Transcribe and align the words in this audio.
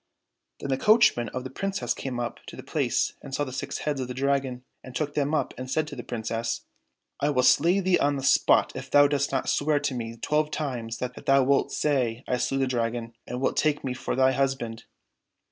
Then 0.59 0.69
the 0.69 0.79
coachman 0.79 1.29
of 1.29 1.43
the 1.43 1.51
Princess 1.51 1.93
came 1.93 2.19
up 2.19 2.43
to 2.47 2.55
the 2.55 2.63
place 2.63 3.13
and 3.21 3.35
saw 3.35 3.43
the 3.43 3.53
six 3.53 3.77
heads 3.85 4.01
of 4.01 4.07
the 4.07 4.15
Dragon, 4.15 4.63
and 4.83 4.95
took 4.95 5.13
them 5.13 5.35
up 5.35 5.53
and 5.59 5.69
said 5.69 5.87
to 5.89 5.95
the 5.95 6.01
Princess," 6.01 6.65
I 7.21 7.29
will 7.29 7.43
slay 7.43 7.81
thee 7.81 7.99
on 7.99 8.15
the 8.15 8.23
spot 8.23 8.71
if 8.73 8.89
thou 8.89 9.05
dost 9.07 9.31
not 9.31 9.47
swear 9.47 9.79
to 9.81 9.93
me 9.93 10.17
twelve 10.17 10.49
times 10.49 10.97
that 10.97 11.23
thou 11.27 11.43
wilt 11.43 11.71
say 11.71 12.23
I 12.27 12.37
slew 12.37 12.57
the 12.57 12.65
Dragon, 12.65 13.13
and 13.27 13.39
wilt 13.39 13.57
take 13.57 13.83
me 13.83 13.93
for 13.93 14.15
thy 14.15 14.31
husband 14.31 14.85